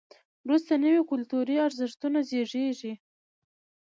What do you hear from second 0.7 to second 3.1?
نوي کلتوري ارزښتونه زیږېږي.